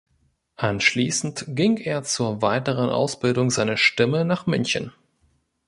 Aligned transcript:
Anschließend 0.55 1.45
ging 1.49 1.77
er 1.77 2.01
zur 2.01 2.41
weiteren 2.41 2.89
Ausbildung 2.89 3.51
seiner 3.51 3.77
Stimme 3.77 4.25
nach 4.25 4.47
München. 4.47 4.91